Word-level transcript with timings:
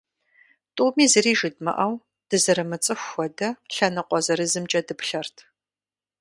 Тӏуми 0.75 1.05
зыри 1.11 1.33
жыдмыӏэу, 1.39 1.93
дызэрымыцӏыху 2.29 3.09
хуэдэ, 3.11 3.49
лъэныкъуэ 3.73 4.19
зырызымкӏэ 4.25 4.81
дыплъэрт. 4.87 5.35